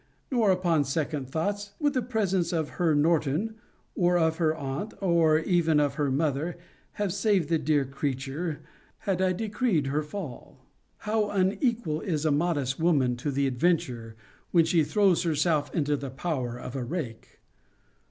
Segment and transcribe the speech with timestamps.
[0.31, 3.53] Nor, upon second thoughts, would the presence of her Norton,
[3.93, 6.57] or of her aunt, or even of her mother,
[6.93, 8.61] have saved the dear creature,
[9.01, 10.65] had I decreed her fall.
[11.05, 14.15] How unequal is a modest woman to the adventure,
[14.49, 17.39] when she throws herself into the power of a rake!